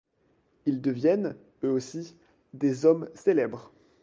Ils 0.65 0.81
deviennent, 0.81 1.35
eux 1.63 1.69
aussi, 1.69 2.15
des 2.55 2.85
hommes 2.87 3.07
célèbres. 3.13 3.71